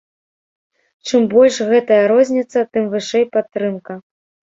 [1.09, 3.93] Чым больш гэтая розніца, тым вышэй падтрымка.